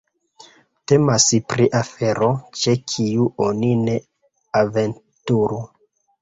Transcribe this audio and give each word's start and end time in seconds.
Temas 0.91 1.25
pri 1.51 1.67
afero, 1.79 2.29
ĉe 2.61 2.73
kiu 2.93 3.27
oni 3.49 3.69
ne 3.83 3.99
aventuru. 4.63 5.63